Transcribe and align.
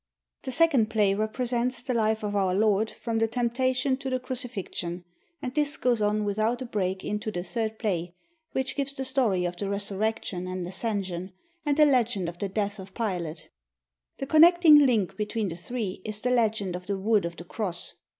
The 0.41 0.51
second 0.51 0.89
play 0.89 1.13
represents 1.13 1.83
the 1.83 1.93
life 1.93 2.23
of 2.23 2.35
our 2.35 2.55
Lord 2.55 2.89
from 2.89 3.19
the 3.19 3.27
Temptation 3.27 3.97
to 3.97 4.09
the 4.09 4.19
Crucifixion, 4.19 5.03
and 5.43 5.53
this 5.53 5.77
goes 5.77 6.01
on 6.01 6.23
without 6.25 6.59
a 6.59 6.65
break 6.65 7.05
into 7.05 7.29
the 7.31 7.43
third 7.43 7.77
play, 7.77 8.15
which 8.51 8.75
gives 8.75 8.95
the 8.95 9.05
story 9.05 9.45
of 9.45 9.57
the 9.57 9.69
Resurrection 9.69 10.47
and 10.47 10.65
Ascension, 10.67 11.33
and 11.67 11.77
the 11.77 11.85
legend 11.85 12.27
of 12.29 12.39
the 12.39 12.49
death 12.49 12.79
of 12.79 12.95
Pilate. 12.95 13.49
The 14.17 14.25
connecting 14.25 14.87
link 14.87 15.15
between 15.17 15.49
the 15.49 15.55
three 15.55 16.01
is 16.03 16.21
the 16.21 16.31
legend 16.31 16.75
of 16.75 16.87
the 16.87 16.97
wood 16.97 17.23
of 17.23 17.35
the 17.35 17.45
cross. 17.45 17.93